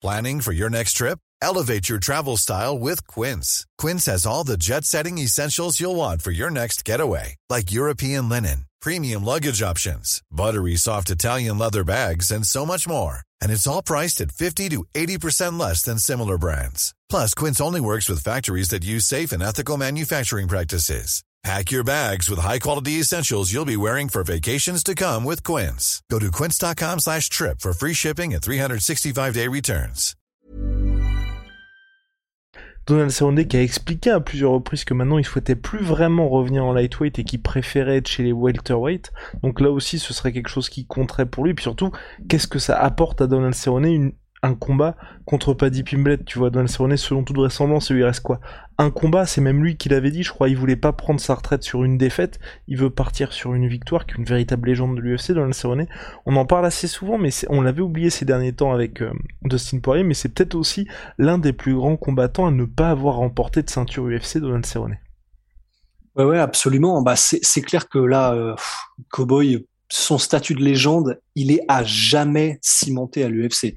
Planning 0.02 0.40
for 0.40 0.52
your 0.52 0.70
next 0.70 0.94
trip? 0.94 1.18
Elevate 1.42 1.88
your 1.88 1.98
travel 1.98 2.36
style 2.36 2.78
with 2.78 3.06
Quince. 3.06 3.66
Quince 3.78 4.06
has 4.06 4.26
all 4.26 4.44
the 4.44 4.56
jet-setting 4.56 5.18
essentials 5.18 5.80
you'll 5.80 5.96
want 5.96 6.22
for 6.22 6.30
your 6.30 6.50
next 6.50 6.84
getaway, 6.84 7.36
like 7.48 7.72
European 7.72 8.28
linen, 8.28 8.66
premium 8.80 9.24
luggage 9.24 9.62
options, 9.62 10.22
buttery 10.30 10.76
soft 10.76 11.10
Italian 11.10 11.58
leather 11.58 11.84
bags, 11.84 12.30
and 12.30 12.46
so 12.46 12.64
much 12.66 12.86
more. 12.86 13.20
And 13.40 13.50
it's 13.50 13.66
all 13.66 13.82
priced 13.82 14.20
at 14.20 14.32
50 14.32 14.70
to 14.70 14.84
80% 14.94 15.58
less 15.58 15.82
than 15.82 15.98
similar 15.98 16.38
brands. 16.38 16.94
Plus, 17.08 17.34
Quince 17.34 17.60
only 17.60 17.80
works 17.80 18.08
with 18.08 18.24
factories 18.24 18.68
that 18.70 18.84
use 18.84 19.04
safe 19.04 19.32
and 19.32 19.42
ethical 19.42 19.76
manufacturing 19.76 20.48
practices. 20.48 21.22
Pack 21.46 21.70
your 21.70 21.84
bags 21.84 22.28
with 22.28 22.40
high-quality 22.40 22.98
essentials 22.98 23.52
you'll 23.52 23.64
be 23.64 23.76
wearing 23.76 24.08
for 24.08 24.24
vacations 24.24 24.82
to 24.82 24.96
come 24.96 25.22
with 25.22 25.44
Quince. 25.44 26.02
Go 26.10 26.18
to 26.18 26.32
quince.com 26.32 26.98
slash 26.98 27.28
trip 27.28 27.60
for 27.60 27.72
free 27.72 27.94
shipping 27.94 28.34
and 28.34 28.42
365-day 28.42 29.46
returns. 29.46 30.16
Donald 32.88 33.12
Cerrone 33.12 33.46
qui 33.46 33.56
a 33.56 33.62
expliqué 33.62 34.10
à 34.10 34.18
plusieurs 34.18 34.50
reprises 34.50 34.84
que 34.84 34.94
maintenant 34.94 35.18
il 35.18 35.24
souhaitait 35.24 35.54
plus 35.54 35.84
vraiment 35.84 36.28
revenir 36.28 36.64
en 36.64 36.72
lightweight 36.72 37.20
et 37.20 37.24
qu'il 37.24 37.42
préférait 37.42 37.98
être 37.98 38.08
chez 38.08 38.24
les 38.24 38.32
welterweight. 38.32 39.12
Donc 39.44 39.60
là 39.60 39.70
aussi, 39.70 40.00
ce 40.00 40.12
serait 40.12 40.32
quelque 40.32 40.50
chose 40.50 40.68
qui 40.68 40.84
compterait 40.84 41.26
pour 41.26 41.44
lui. 41.44 41.54
Puis 41.54 41.62
surtout, 41.62 41.92
qu'est-ce 42.28 42.48
que 42.48 42.58
ça 42.58 42.76
apporte 42.76 43.20
à 43.20 43.28
Donald 43.28 43.54
Cerrone 43.54 43.84
une, 43.84 44.12
un 44.46 44.54
combat 44.54 44.96
contre 45.24 45.54
Paddy 45.54 45.82
Pimblett, 45.82 46.24
tu 46.24 46.38
vois, 46.38 46.50
Donald 46.50 46.70
Cerrone, 46.70 46.96
selon 46.96 47.24
toute 47.24 47.36
vraisemblance, 47.36 47.90
il 47.90 47.96
lui 47.96 48.04
reste 48.04 48.20
quoi? 48.20 48.40
Un 48.78 48.90
combat, 48.90 49.26
c'est 49.26 49.40
même 49.40 49.62
lui 49.62 49.76
qui 49.76 49.88
l'avait 49.88 50.10
dit, 50.10 50.22
je 50.22 50.30
crois, 50.30 50.48
il 50.48 50.56
voulait 50.56 50.76
pas 50.76 50.92
prendre 50.92 51.20
sa 51.20 51.34
retraite 51.34 51.62
sur 51.62 51.82
une 51.82 51.98
défaite, 51.98 52.38
il 52.68 52.76
veut 52.76 52.90
partir 52.90 53.32
sur 53.32 53.54
une 53.54 53.66
victoire, 53.66 54.06
qui 54.06 54.14
est 54.14 54.18
une 54.18 54.24
véritable 54.24 54.68
légende 54.68 54.96
de 54.96 55.00
l'UFC, 55.00 55.32
Donald 55.32 55.54
Cerrone. 55.54 55.86
On 56.26 56.36
en 56.36 56.46
parle 56.46 56.66
assez 56.66 56.86
souvent, 56.86 57.18
mais 57.18 57.30
on 57.48 57.60
l'avait 57.60 57.82
oublié 57.82 58.10
ces 58.10 58.24
derniers 58.24 58.52
temps 58.52 58.72
avec 58.72 59.02
euh, 59.02 59.12
Dustin 59.42 59.80
Poirier, 59.80 60.04
mais 60.04 60.14
c'est 60.14 60.28
peut-être 60.28 60.54
aussi 60.54 60.86
l'un 61.18 61.38
des 61.38 61.52
plus 61.52 61.74
grands 61.74 61.96
combattants 61.96 62.46
à 62.46 62.50
ne 62.50 62.64
pas 62.64 62.90
avoir 62.90 63.16
remporté 63.16 63.62
de 63.62 63.70
ceinture 63.70 64.04
UFC, 64.04 64.38
Donald 64.38 64.64
Cerrone. 64.64 64.96
Ouais, 66.14 66.24
ouais, 66.24 66.38
absolument. 66.38 67.02
Bah, 67.02 67.14
c'est 67.16 67.62
clair 67.62 67.88
que 67.88 67.98
là, 67.98 68.32
euh, 68.32 68.54
Cowboy, 69.10 69.66
son 69.88 70.18
statut 70.18 70.54
de 70.54 70.62
légende, 70.62 71.20
il 71.34 71.50
est 71.50 71.60
à 71.68 71.84
jamais 71.84 72.58
cimenté 72.62 73.24
à 73.24 73.28
l'UFC 73.28 73.74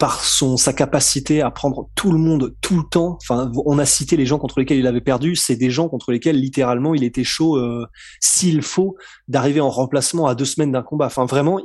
par 0.00 0.24
son 0.24 0.56
sa 0.56 0.72
capacité 0.72 1.42
à 1.42 1.50
prendre 1.50 1.90
tout 1.94 2.10
le 2.10 2.18
monde 2.18 2.56
tout 2.62 2.78
le 2.78 2.88
temps. 2.90 3.18
Enfin, 3.20 3.52
on 3.66 3.78
a 3.78 3.84
cité 3.84 4.16
les 4.16 4.24
gens 4.24 4.38
contre 4.38 4.58
lesquels 4.58 4.78
il 4.78 4.86
avait 4.86 5.02
perdu, 5.02 5.36
c'est 5.36 5.56
des 5.56 5.70
gens 5.70 5.88
contre 5.88 6.10
lesquels 6.10 6.40
littéralement 6.40 6.94
il 6.94 7.04
était 7.04 7.22
chaud 7.22 7.58
euh, 7.58 7.86
s'il 8.18 8.62
faut 8.62 8.96
d'arriver 9.28 9.60
en 9.60 9.68
remplacement 9.68 10.26
à 10.26 10.34
deux 10.34 10.46
semaines 10.46 10.72
d'un 10.72 10.82
combat. 10.82 11.06
Enfin, 11.06 11.26
vraiment, 11.26 11.60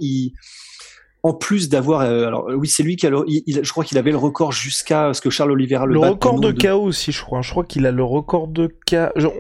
en 1.25 1.34
plus 1.34 1.70
d'avoir, 1.70 2.01
euh, 2.01 2.27
alors 2.27 2.46
oui, 2.55 2.67
c'est 2.67 2.84
lui 2.84 2.98
qui 2.98 3.08
a, 3.08 3.10
le, 3.10 3.24
il, 3.25 3.62
je 3.63 3.72
crois 3.72 3.84
qu'il 3.84 3.98
avait 3.98 4.12
le 4.12 4.17
record 4.17 4.51
jusqu'à 4.51 5.12
ce 5.12 5.22
que 5.22 5.32
Charles 5.32 5.53
Oliveira 5.53 5.88
le, 5.88 5.94
le 5.94 6.00
record 6.00 6.39
de, 6.39 6.51
KO 6.51 6.84
aussi, 6.84 7.12
je 7.12 7.20
crois. 7.20 7.41
Je 7.41 7.50
crois 7.50 7.63
qu'il 7.63 7.88
a 7.88 7.91
le 7.91 8.03
record 8.03 8.48
de 8.48 8.67
KO. 8.67 9.32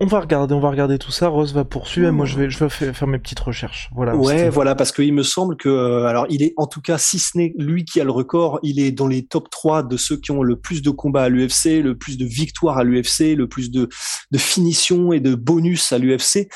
On, 0.00 0.06
va 0.06 0.20
regarder, 0.20 0.54
on 0.54 0.60
va 0.60 0.70
regarder 0.70 0.96
tout 0.96 1.10
ça. 1.10 1.28
Rose 1.28 1.52
va 1.52 1.66
poursuivre. 1.66 2.10
moi, 2.12 2.24
je 2.24 2.38
vais, 2.38 2.48
je 2.48 2.64
vais 2.64 2.70
faire, 2.70 3.06
mes 3.06 3.18
petites 3.18 3.40
recherches. 3.40 3.90
Voilà. 3.94 4.16
Ouais, 4.16 4.48
voilà, 4.48 4.74
parce 4.74 4.90
qu'il 4.90 5.12
me 5.12 5.22
semble 5.22 5.58
que, 5.58 5.68
euh, 5.68 6.06
alors, 6.06 6.24
il 6.30 6.42
est 6.42 6.54
en 6.56 6.66
tout 6.66 6.80
cas, 6.80 6.96
si 6.96 7.18
ce 7.18 7.36
n'est 7.36 7.52
lui 7.58 7.84
qui 7.84 8.00
a 8.00 8.04
le 8.04 8.10
record, 8.10 8.58
il 8.62 8.80
est 8.80 8.92
dans 8.92 9.06
les 9.06 9.26
top 9.26 9.50
3 9.50 9.82
de 9.82 9.98
ceux 9.98 10.16
qui 10.16 10.30
ont 10.30 10.42
le 10.42 10.56
plus 10.56 10.80
de 10.80 10.88
combats 10.88 11.24
à 11.24 11.28
l'UFC, 11.28 11.82
le 11.82 11.94
plus 11.94 12.16
de 12.16 12.24
victoires 12.24 12.78
à 12.78 12.84
l'UFC, 12.84 13.36
le 13.36 13.48
plus 13.48 13.70
de, 13.70 13.90
de 14.30 14.38
finitions 14.38 15.12
et 15.12 15.20
de 15.20 15.34
bonus 15.34 15.92
à 15.92 15.98
l'UFC 15.98 16.48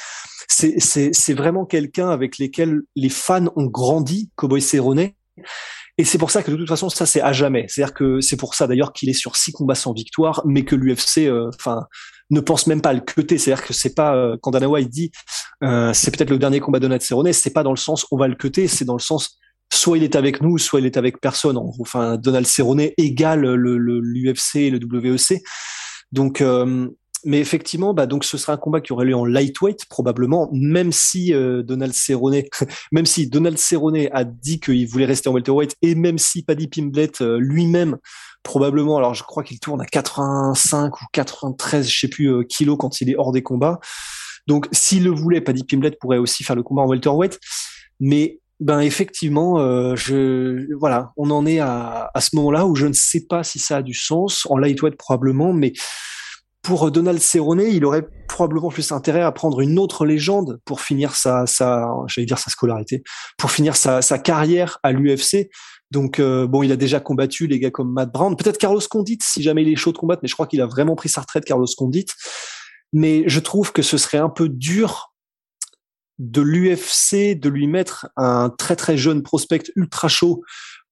c'est 0.47 1.35
vraiment 1.35 1.65
quelqu'un 1.65 2.11
avec 2.11 2.39
lequel 2.39 2.83
les 2.97 3.09
fans 3.09 3.47
ont 3.57 3.67
grandi, 3.67 4.31
Cowboy 4.37 4.61
Cerrone. 4.61 5.11
Et 6.01 6.05
c'est 6.05 6.19
pour 6.19 6.31
ça 6.31 6.43
que 6.43 6.51
de 6.51 6.57
toute 6.57 6.69
façon, 6.69 6.89
ça 6.89 7.07
c'est 7.07 7.21
à 7.21 7.33
jamais. 7.33 7.67
C'est-à-dire 7.69 7.95
que 7.95 8.21
c'est 8.21 8.37
pour 8.37 8.55
ça 8.55 8.67
d'ailleurs 8.69 8.93
qu'il 8.93 9.09
est 9.09 9.15
sur 9.15 9.35
six 9.37 9.51
combats 9.51 9.75
sans 9.75 9.93
victoire, 9.93 10.43
mais 10.47 10.65
que 10.65 10.77
l'UFC, 10.77 11.27
euh, 11.27 11.51
enfin, 11.55 11.87
ne 12.31 12.41
pense 12.41 12.69
même 12.69 12.81
pas 12.81 12.91
à 12.91 12.93
le 12.93 13.01
cuter. 13.01 13.37
C'est-à-dire 13.37 13.67
que 13.67 13.73
c'est 13.73 13.95
pas 13.95 14.15
euh, 14.15 14.37
quand 14.41 14.53
Dana 14.53 14.69
White 14.69 14.91
dit 14.91 15.11
euh, 15.65 15.93
c'est 15.93 16.17
peut-être 16.17 16.31
le 16.31 16.39
dernier 16.39 16.61
combat 16.61 16.79
de 16.79 16.85
Donald 16.85 17.03
Cerrone, 17.03 17.33
c'est 17.33 17.53
pas 17.53 17.65
dans 17.65 17.73
le 17.73 17.77
sens 17.77 18.07
on 18.13 18.17
va 18.17 18.29
le 18.29 18.37
cuter, 18.37 18.69
c'est 18.69 18.85
dans 18.85 18.95
le 18.95 19.01
sens 19.01 19.39
soit 19.73 19.99
il 19.99 20.05
est 20.05 20.17
avec 20.17 20.41
nous, 20.41 20.57
soit 20.59 20.81
il 20.81 20.87
est 20.87 20.97
avec 20.97 21.21
personne. 21.21 21.59
Enfin, 21.81 22.17
Donald 22.17 22.47
Cerrone 22.47 22.89
égale 22.97 23.45
l'UFC 23.55 24.55
le, 24.55 24.61
et 24.61 24.71
le 24.71 24.79
WEC. 24.87 25.43
Donc, 26.13 26.41
euh, 26.41 26.89
mais 27.25 27.39
effectivement, 27.41 27.95
bah 27.95 28.07
donc 28.07 28.25
ce 28.25 28.37
sera 28.37 28.55
un 28.55 28.57
combat 28.57 28.81
qui 28.81 28.93
aurait 28.93 29.05
lieu 29.05 29.15
en 29.15 29.25
lightweight 29.25 29.87
probablement, 29.89 30.49
même 30.53 30.93
si 30.93 31.35
euh, 31.35 31.63
Donald 31.63 31.93
Cerrone, 31.93 32.43
même 32.93 33.07
si 33.07 33.29
Donald 33.29 33.59
Cerrone 33.59 34.09
a 34.13 34.25
dit 34.25 34.61
qu'il 34.61 34.87
voulait 34.87 35.07
rester 35.07 35.29
en 35.29 35.33
welterweight 35.33 35.77
et 35.83 35.95
même 35.95 36.19
si 36.19 36.43
Paddy 36.43 36.69
Pimblett 36.69 37.21
euh, 37.21 37.39
lui-même 37.39 37.97
probablement, 38.43 38.97
alors 38.97 39.15
je 39.15 39.25
crois 39.25 39.43
qu'il 39.43 39.59
tourne 39.61 39.81
à 39.81 39.85
85 39.85 41.01
ou 41.01 41.05
93, 41.13 41.89
je 41.89 41.99
sais 42.01 42.09
plus 42.09 42.33
euh, 42.33 42.43
kilos 42.43 42.77
quand 42.79 43.01
il 43.01 43.11
est 43.11 43.17
hors 43.17 43.33
des 43.33 43.43
combats. 43.43 43.81
Donc 44.47 44.69
s'il 44.73 45.05
le 45.05 45.11
voulait, 45.11 45.41
Paddy 45.41 45.65
Pimblett 45.65 45.99
pourrait 45.99 46.19
aussi 46.19 46.45
faire 46.45 46.57
le 46.57 46.63
combat 46.63 46.83
en 46.83 46.89
welterweight, 46.89 47.39
mais 48.01 48.41
ben 48.61 48.81
effectivement, 48.81 49.95
je 49.95 50.75
voilà, 50.75 51.13
on 51.17 51.31
en 51.31 51.47
est 51.47 51.61
à, 51.61 52.11
à 52.13 52.21
ce 52.21 52.35
moment-là 52.35 52.67
où 52.67 52.75
je 52.75 52.87
ne 52.87 52.93
sais 52.93 53.27
pas 53.29 53.45
si 53.45 53.61
ça 53.61 53.77
a 53.77 53.83
du 53.83 53.95
sens 53.95 54.49
en 54.51 54.59
lightweight 54.59 54.97
probablement, 54.97 55.53
mais 55.53 55.75
pour 56.69 56.91
Donald 56.91 57.19
Cerrone, 57.19 57.63
il 57.63 57.83
aurait 57.87 58.07
probablement 58.29 58.69
plus 58.69 58.93
intérêt 58.93 59.23
à 59.23 59.33
prendre 59.33 59.63
une 59.63 59.79
autre 59.79 60.05
légende 60.05 60.61
pour 60.67 60.83
finir 60.83 61.15
sa, 61.15 61.47
j'allais 61.47 62.27
dire 62.27 62.39
sa 62.39 62.51
scolarité, 62.51 63.03
pour 63.39 63.51
finir 63.51 63.75
sa, 63.75 64.03
sa 64.03 64.19
carrière 64.19 64.79
à 64.83 64.93
l'UFC. 64.93 65.49
Donc 65.91 66.21
euh, 66.21 66.47
bon, 66.47 66.63
il 66.63 66.71
a 66.71 66.77
déjà 66.77 67.01
combattu 67.01 67.47
les 67.47 67.59
gars 67.59 67.71
comme 67.71 67.91
Matt 67.91 68.13
Brown, 68.13 68.37
peut-être 68.37 68.59
Carlos 68.59 68.83
Condit 68.91 69.17
si 69.23 69.43
jamais 69.43 69.63
il 69.63 69.71
est 69.71 69.77
chaud 69.77 69.93
de 69.93 69.97
combattre, 69.97 70.21
mais 70.23 70.29
je 70.29 70.35
crois 70.35 70.47
qu'il 70.47 70.61
a 70.61 70.67
vraiment 70.67 70.95
pris 70.95 71.09
sa 71.09 71.23
retraite, 71.23 71.47
Carlos 71.47 71.67
Condit. 71.75 72.05
Mais 72.93 73.25
je 73.27 73.41
trouve 73.41 73.73
que 73.73 73.81
ce 73.81 73.97
serait 73.97 74.19
un 74.19 74.29
peu 74.29 74.51
dur 74.51 75.15
de 76.19 76.43
l'UFC 76.43 77.35
de 77.35 77.49
lui 77.49 77.67
mettre 77.67 78.11
un 78.19 78.51
très 78.51 78.77
très 78.77 78.99
jeune 78.99 79.23
prospect 79.23 79.73
ultra 79.75 80.09
chaud 80.09 80.43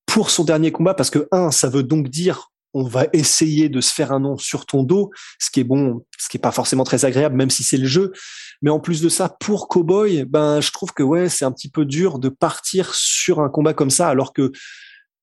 pour 0.06 0.30
son 0.30 0.44
dernier 0.44 0.72
combat 0.72 0.94
parce 0.94 1.10
que 1.10 1.28
un, 1.32 1.50
ça 1.50 1.68
veut 1.68 1.82
donc 1.82 2.08
dire 2.08 2.50
on 2.76 2.82
va 2.82 3.06
essayer 3.14 3.70
de 3.70 3.80
se 3.80 3.94
faire 3.94 4.12
un 4.12 4.20
nom 4.20 4.36
sur 4.36 4.66
ton 4.66 4.82
dos, 4.82 5.10
ce 5.38 5.50
qui 5.50 5.60
est 5.60 5.64
bon, 5.64 6.04
ce 6.18 6.28
qui 6.28 6.36
est 6.36 6.40
pas 6.40 6.52
forcément 6.52 6.84
très 6.84 7.06
agréable, 7.06 7.34
même 7.34 7.48
si 7.48 7.62
c'est 7.62 7.78
le 7.78 7.86
jeu. 7.86 8.12
Mais 8.60 8.68
en 8.68 8.80
plus 8.80 9.00
de 9.00 9.08
ça, 9.08 9.34
pour 9.40 9.68
Cowboy, 9.68 10.26
ben 10.26 10.60
je 10.60 10.70
trouve 10.72 10.92
que 10.92 11.02
ouais, 11.02 11.30
c'est 11.30 11.46
un 11.46 11.52
petit 11.52 11.70
peu 11.70 11.86
dur 11.86 12.18
de 12.18 12.28
partir 12.28 12.94
sur 12.94 13.40
un 13.40 13.48
combat 13.48 13.72
comme 13.72 13.88
ça, 13.88 14.08
alors 14.08 14.34
que 14.34 14.52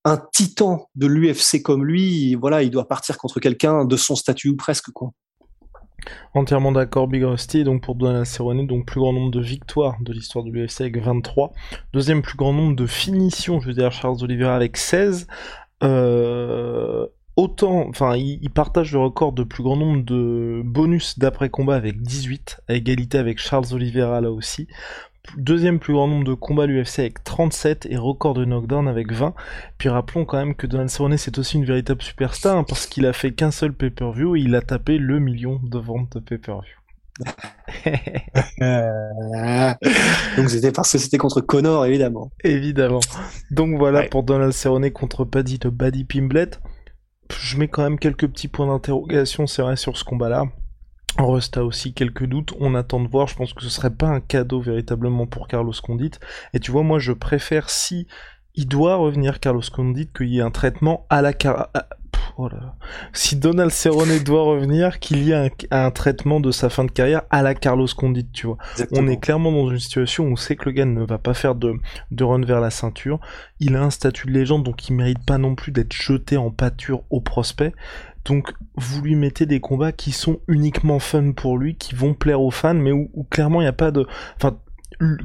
un 0.04 0.20
titan 0.34 0.90
de 0.96 1.06
l'UFC 1.06 1.62
comme 1.62 1.86
lui, 1.86 2.34
voilà, 2.34 2.64
il 2.64 2.72
doit 2.72 2.88
partir 2.88 3.20
contre 3.20 3.40
quelqu'un 3.40 3.86
de 3.86 3.98
son 3.98 4.16
statut 4.16 4.50
ou 4.50 4.56
presque. 4.56 4.90
Entièrement 6.34 6.72
d'accord, 6.72 7.08
Big 7.08 7.24
Rusty. 7.24 7.64
Donc 7.64 7.84
pour 7.84 7.94
Donald 7.96 8.26
Cerrone, 8.26 8.66
donc 8.66 8.88
plus 8.88 9.00
grand 9.00 9.14
nombre 9.14 9.32
de 9.32 9.42
victoires 9.42 9.96
de 10.02 10.12
l'histoire 10.12 10.44
de 10.44 10.50
l'UFC 10.50 10.82
avec 10.82 10.98
23. 10.98 11.54
Deuxième 11.94 12.24
plus 12.24 12.36
grand 12.36 12.52
nombre 12.52 12.76
de 12.76 12.88
finitions, 12.88 13.62
je 13.62 13.68
veux 13.68 13.74
dire 13.74 13.92
Charles 13.92 14.24
Oliveira 14.24 14.56
avec 14.56 14.76
16. 14.76 15.28
Euh, 15.84 17.06
autant, 17.36 17.88
enfin, 17.90 18.16
il, 18.16 18.50
partage 18.50 18.94
le 18.94 19.00
record 19.00 19.34
de 19.34 19.44
plus 19.44 19.64
grand 19.64 19.78
nombre 19.78 20.04
de 20.04 20.62
bonus 20.64 21.18
d'après-combat 21.18 21.76
avec 21.76 22.02
18, 22.02 22.62
à 22.68 22.76
égalité 22.76 23.18
avec 23.18 23.40
Charles 23.40 23.74
Oliveira 23.74 24.22
là 24.22 24.32
aussi. 24.32 24.68
Deuxième 25.38 25.80
plus 25.80 25.94
grand 25.94 26.08
nombre 26.08 26.26
de 26.26 26.34
combats 26.34 26.64
à 26.64 26.66
l'UFC 26.66 27.00
avec 27.00 27.24
37 27.24 27.88
et 27.90 27.96
record 27.96 28.34
de 28.34 28.44
knockdown 28.44 28.90
avec 28.90 29.14
20. 29.14 29.34
Puis 29.78 29.88
rappelons 29.88 30.26
quand 30.26 30.38
même 30.38 30.54
que 30.54 30.68
Donald 30.68 30.90
Cerrone 30.90 31.18
c'est 31.18 31.38
aussi 31.38 31.56
une 31.56 31.64
véritable 31.64 32.02
superstar 32.02 32.58
hein, 32.58 32.66
parce 32.68 32.88
qu'il 32.88 33.06
a 33.06 33.14
fait 33.14 33.32
qu'un 33.32 33.52
seul 33.52 33.72
pay-per-view 33.72 34.36
et 34.36 34.42
il 34.42 34.54
a 34.54 34.62
tapé 34.62 34.98
le 34.98 35.20
million 35.20 35.62
de 35.64 35.80
ventes 35.80 36.18
de 36.18 36.20
pay-per-view. 36.20 36.76
Donc 40.36 40.50
c'était 40.50 40.72
parce 40.72 40.92
que 40.92 40.98
c'était 40.98 41.18
contre 41.18 41.42
Connor 41.42 41.86
évidemment. 41.86 42.32
Évidemment. 42.44 43.00
Donc 43.50 43.78
voilà 43.78 44.04
pour 44.04 44.24
Donald 44.24 44.52
Cerrone 44.52 44.92
contre 44.92 45.24
Paddy 45.24 45.58
de 45.58 45.70
Buddy 45.70 46.04
Pimblet 46.04 46.50
je 47.40 47.58
mets 47.58 47.68
quand 47.68 47.84
même 47.84 48.00
quelques 48.00 48.28
petits 48.28 48.48
points 48.48 48.68
d'interrogation, 48.68 49.48
c'est 49.48 49.62
vrai, 49.62 49.76
sur 49.76 49.98
ce 49.98 50.04
combat-là. 50.04 50.46
Rust 51.18 51.58
a 51.58 51.64
aussi 51.64 51.94
quelques 51.94 52.26
doutes, 52.26 52.54
on 52.60 52.74
attend 52.74 53.00
de 53.00 53.08
voir, 53.08 53.28
je 53.28 53.36
pense 53.36 53.54
que 53.54 53.62
ce 53.62 53.70
serait 53.70 53.94
pas 53.94 54.08
un 54.08 54.20
cadeau 54.20 54.60
véritablement 54.60 55.28
pour 55.28 55.48
Carlos 55.48 55.74
Condit. 55.82 56.12
Et 56.54 56.60
tu 56.60 56.72
vois, 56.72 56.84
moi 56.84 56.98
je 56.98 57.12
préfère 57.12 57.70
si 57.70 58.08
il 58.56 58.68
doit 58.68 58.96
revenir 58.96 59.40
Carlos 59.40 59.62
Condit 59.72 60.10
qu'il 60.12 60.30
y 60.30 60.40
ait 60.40 60.44
un 60.44 60.52
traitement 60.52 61.06
à 61.10 61.22
la 61.22 61.34
car 61.34 61.70
Oh 62.38 62.50
si 63.14 63.36
Donald 63.36 63.72
Cerrone 63.72 64.18
doit 64.20 64.44
revenir, 64.44 65.00
qu'il 65.00 65.24
y 65.24 65.32
ait 65.32 65.52
un, 65.72 65.92
traitement 65.92 66.40
de 66.40 66.52
sa 66.52 66.70
fin 66.70 66.84
de 66.84 66.92
carrière 66.92 67.24
à 67.30 67.44
la 67.44 67.54
Carlos 67.54 67.88
Condit, 67.96 68.28
tu 68.32 68.48
vois. 68.48 68.58
On 68.92 69.08
est 69.08 69.18
clairement 69.18 69.52
dans 69.52 69.70
une 69.70 69.80
situation 69.80 70.26
où 70.26 70.32
on 70.32 70.36
sait 70.36 70.56
que 70.56 70.66
le 70.66 70.72
gars 70.72 70.86
ne 70.86 71.06
va 71.06 71.18
pas 71.20 71.34
faire 71.34 71.54
de, 71.54 71.76
de 72.12 72.24
run 72.24 72.42
vers 72.42 72.60
la 72.60 72.72
ceinture. 72.72 73.20
Il 73.60 73.76
a 73.76 73.84
un 73.84 73.92
statut 73.92 74.28
de 74.28 74.32
légende, 74.32 74.64
donc 74.64 74.90
il 74.90 74.94
mérite 74.94 75.24
pas 75.26 75.38
non 75.38 75.54
plus 75.54 75.72
d'être 75.72 75.94
jeté 75.94 76.38
en 76.38 76.50
pâture 76.50 77.04
au 77.12 77.22
prospect. 77.22 77.74
Donc 78.26 78.54
vous 78.76 79.02
lui 79.02 79.16
mettez 79.16 79.46
des 79.46 79.60
combats 79.60 79.92
qui 79.92 80.12
sont 80.12 80.40
uniquement 80.48 81.00
fun 81.00 81.34
pour 81.34 81.58
lui, 81.58 81.76
qui 81.76 81.94
vont 81.94 82.14
plaire 82.14 82.42
aux 82.42 82.52
fans, 82.52 82.74
mais 82.74 82.92
où, 82.92 83.10
où 83.14 83.24
clairement 83.24 83.62
il 83.62 83.66
n'y 83.66 83.70
a 83.70 83.74
pas 83.74 83.92
de... 83.92 84.08
Enfin, 84.38 84.58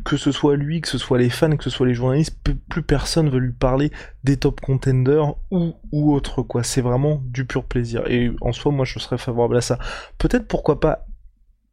que 0.04 0.16
ce 0.16 0.32
soit 0.32 0.56
lui, 0.56 0.80
que 0.80 0.88
ce 0.88 0.98
soit 0.98 1.18
les 1.18 1.30
fans, 1.30 1.56
que 1.56 1.64
ce 1.64 1.70
soit 1.70 1.86
les 1.86 1.94
journalistes, 1.94 2.36
plus 2.68 2.82
personne 2.82 3.28
veut 3.28 3.38
lui 3.38 3.52
parler 3.52 3.90
des 4.24 4.36
top 4.36 4.60
contenders 4.60 5.34
ou, 5.50 5.74
ou 5.92 6.12
autre, 6.14 6.42
quoi. 6.42 6.62
C'est 6.62 6.80
vraiment 6.80 7.22
du 7.24 7.44
pur 7.44 7.64
plaisir. 7.64 8.06
Et 8.06 8.30
en 8.40 8.52
soi, 8.52 8.72
moi, 8.72 8.84
je 8.84 8.98
serais 8.98 9.18
favorable 9.18 9.56
à 9.56 9.60
ça. 9.60 9.78
Peut-être, 10.18 10.48
pourquoi 10.48 10.80
pas, 10.80 11.06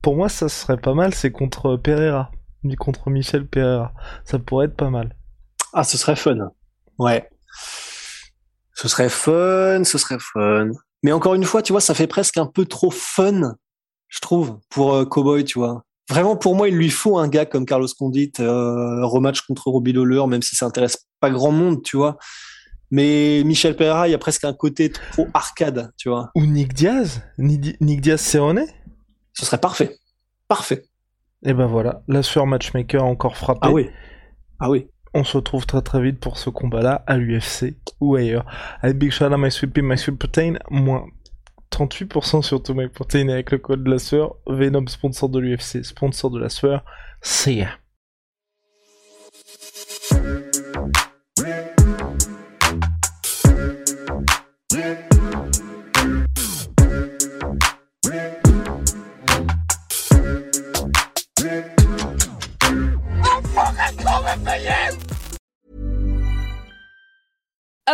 pour 0.02 0.16
moi, 0.16 0.30
ça 0.30 0.50
serait 0.50 0.78
pas 0.78 0.94
mal, 0.94 1.14
c'est 1.14 1.32
contre 1.32 1.78
Pereira, 1.78 2.32
contre 2.78 3.10
Michel 3.10 3.48
Pereira. 3.48 3.94
Ça 4.24 4.40
pourrait 4.40 4.68
être 4.68 4.76
pas 4.76 4.90
mal. 4.90 5.16
Ah, 5.74 5.84
ce 5.84 5.98
serait 5.98 6.16
fun. 6.16 6.52
Ouais. 7.00 7.30
Ce 8.74 8.88
serait 8.88 9.10
fun, 9.10 9.84
ce 9.84 9.98
serait 9.98 10.20
fun. 10.20 10.70
Mais 11.04 11.12
encore 11.12 11.36
une 11.36 11.44
fois, 11.44 11.62
tu 11.62 11.74
vois, 11.74 11.82
ça 11.82 11.94
fait 11.94 12.08
presque 12.08 12.38
un 12.38 12.46
peu 12.46 12.66
trop 12.66 12.92
fun, 12.92 13.56
je 14.08 14.20
trouve, 14.20 14.60
pour 14.70 14.94
euh, 14.94 15.06
Cowboy, 15.06 15.44
tu 15.44 15.60
vois. 15.60 15.84
Vraiment, 16.10 16.36
pour 16.36 16.56
moi, 16.56 16.70
il 16.70 16.76
lui 16.76 16.90
faut 16.90 17.18
un 17.18 17.28
gars 17.28 17.46
comme 17.46 17.66
Carlos 17.66 17.88
Condit, 17.98 18.32
euh, 18.40 19.06
rematch 19.06 19.42
contre 19.42 19.70
Robbie 19.70 19.94
Lawler, 19.94 20.28
même 20.28 20.44
si 20.44 20.56
ça 20.56 20.66
intéresse 20.68 21.08
pas 21.20 21.32
grand 21.32 21.52
monde, 21.52 21.82
tu 21.84 21.98
vois. 21.98 22.18
Mais 22.92 23.42
Michel 23.44 23.76
Pereira, 23.76 24.08
il 24.08 24.12
y 24.12 24.14
a 24.14 24.20
presque 24.20 24.46
un 24.46 24.54
côté 24.54 24.92
trop 24.92 25.28
arcade, 25.34 25.92
tu 25.98 26.10
vois. 26.10 26.30
Ou 26.36 26.46
Nick 26.46 26.74
Diaz? 26.74 27.24
Nick 27.38 28.02
Diaz 28.02 28.22
Cerrone 28.22 28.66
Ce 29.34 29.46
serait 29.46 29.58
parfait. 29.58 29.98
Parfait. 30.48 30.86
Et 31.44 31.54
ben 31.54 31.66
voilà, 31.66 32.04
la 32.08 32.24
sueur 32.24 32.46
matchmaker 32.46 33.04
a 33.04 33.06
encore 33.06 33.38
frappé. 33.38 33.60
Ah 33.64 33.72
oui. 33.72 33.90
Ah 34.60 34.70
oui. 34.70 34.88
On 35.14 35.24
se 35.24 35.38
retrouve 35.38 35.66
très 35.66 35.82
très 35.82 36.02
vite 36.02 36.20
pour 36.20 36.38
ce 36.38 36.50
combat-là 36.50 37.04
à 37.08 37.18
l'UFC 37.18 37.76
ou 38.02 38.16
ailleurs. 38.16 38.46
Allez, 38.82 38.94
big 38.94 39.12
shout 39.12 39.26
out 39.26 39.38
my 39.38 39.52
sweet 39.52 39.74
pea, 39.74 39.82
my 39.82 39.98
sweet 39.98 40.18
protein, 40.18 40.56
moins 40.70 41.06
38% 41.72 42.42
sur 42.42 42.64
tout 42.64 42.74
my 42.74 42.88
protein 42.88 43.30
avec 43.30 43.52
le 43.52 43.58
code 43.58 43.84
de 43.84 43.92
la 43.92 44.00
sueur. 44.00 44.36
Venom, 44.48 44.88
sponsor 44.88 45.30
de 45.30 45.40
l'UFC, 45.40 45.84
sponsor 45.84 46.32
de 46.32 46.40
la 46.40 46.50
sueur. 46.50 46.84
See 47.22 47.64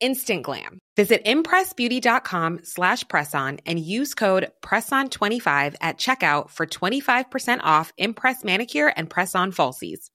instant 0.00 0.42
glam. 0.42 0.78
Visit 0.96 1.24
impressbeauty.com 1.24 2.60
slash 2.62 3.04
presson 3.04 3.60
and 3.66 3.78
use 3.78 4.14
code 4.14 4.50
PRESSON25 4.62 5.74
at 5.80 5.98
checkout 5.98 6.50
for 6.50 6.66
25% 6.66 7.60
off 7.62 7.92
Impress 7.98 8.42
Manicure 8.44 8.92
and 8.96 9.10
Press-On 9.10 9.52
Falsies. 9.52 10.10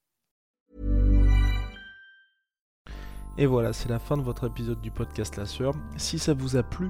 Et 3.37 3.45
voilà, 3.45 3.71
c'est 3.71 3.89
la 3.89 3.97
fin 3.97 4.17
de 4.17 4.21
votre 4.21 4.45
épisode 4.45 4.81
du 4.81 4.91
podcast 4.91 5.37
La 5.37 5.45
Sueur. 5.45 5.73
Si 5.97 6.19
ça 6.19 6.33
vous 6.33 6.57
a 6.57 6.63
plu, 6.63 6.89